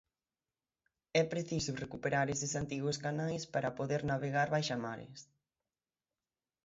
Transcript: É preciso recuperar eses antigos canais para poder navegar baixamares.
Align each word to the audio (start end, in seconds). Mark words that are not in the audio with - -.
É 1.21 1.23
preciso 1.33 1.79
recuperar 1.83 2.25
eses 2.35 2.53
antigos 2.61 2.97
canais 3.05 3.43
para 3.53 3.75
poder 3.79 4.01
navegar 4.11 4.47
baixamares. 4.55 5.19